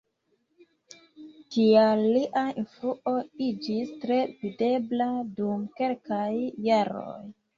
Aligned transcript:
Tial 1.55 1.99
lia 2.13 2.41
influo 2.61 3.13
iĝis 3.49 3.91
tre 4.05 4.17
videbla 4.39 5.09
dum 5.41 5.63
kelkaj 5.81 6.33
jaroj. 6.69 7.19